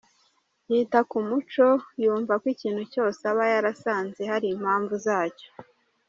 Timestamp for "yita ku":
0.71-1.17